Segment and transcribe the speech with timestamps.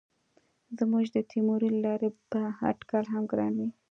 [0.77, 3.69] زموږ د تیورۍ له لارې به اټکل هم ګران وي.